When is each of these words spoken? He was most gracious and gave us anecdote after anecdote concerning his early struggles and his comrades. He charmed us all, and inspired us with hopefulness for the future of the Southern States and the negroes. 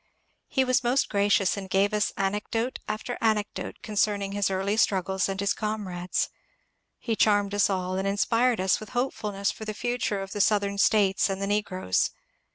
He 0.47 0.63
was 0.63 0.83
most 0.83 1.09
gracious 1.09 1.55
and 1.57 1.69
gave 1.69 1.93
us 1.93 2.11
anecdote 2.17 2.79
after 2.87 3.19
anecdote 3.21 3.83
concerning 3.83 4.31
his 4.31 4.49
early 4.49 4.75
struggles 4.75 5.29
and 5.29 5.39
his 5.39 5.53
comrades. 5.53 6.27
He 6.97 7.15
charmed 7.15 7.53
us 7.53 7.69
all, 7.69 7.99
and 7.99 8.07
inspired 8.07 8.59
us 8.59 8.79
with 8.79 8.89
hopefulness 8.97 9.51
for 9.51 9.63
the 9.63 9.75
future 9.75 10.23
of 10.23 10.31
the 10.31 10.41
Southern 10.41 10.79
States 10.79 11.29
and 11.29 11.39
the 11.39 11.45
negroes. 11.45 12.09